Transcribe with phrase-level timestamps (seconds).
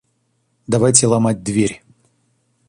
[0.65, 1.83] Давайте ломать дверь.